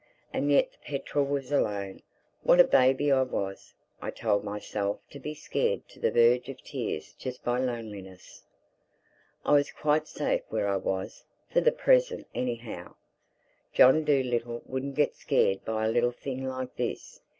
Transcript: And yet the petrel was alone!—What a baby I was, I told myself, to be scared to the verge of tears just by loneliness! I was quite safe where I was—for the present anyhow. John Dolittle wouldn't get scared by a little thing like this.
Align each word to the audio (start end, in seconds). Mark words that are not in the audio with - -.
And 0.33 0.49
yet 0.49 0.71
the 0.71 0.77
petrel 0.83 1.25
was 1.25 1.51
alone!—What 1.51 2.59
a 2.59 2.63
baby 2.63 3.11
I 3.11 3.21
was, 3.21 3.75
I 4.01 4.09
told 4.09 4.43
myself, 4.43 4.99
to 5.11 5.19
be 5.19 5.35
scared 5.35 5.87
to 5.89 5.99
the 5.99 6.09
verge 6.09 6.49
of 6.49 6.59
tears 6.63 7.13
just 7.13 7.43
by 7.43 7.59
loneliness! 7.59 8.43
I 9.45 9.51
was 9.51 9.71
quite 9.71 10.07
safe 10.07 10.41
where 10.49 10.67
I 10.67 10.77
was—for 10.77 11.61
the 11.61 11.71
present 11.71 12.25
anyhow. 12.33 12.95
John 13.73 14.03
Dolittle 14.03 14.63
wouldn't 14.65 14.95
get 14.95 15.13
scared 15.13 15.63
by 15.63 15.85
a 15.85 15.91
little 15.91 16.09
thing 16.11 16.45
like 16.47 16.77
this. 16.77 17.21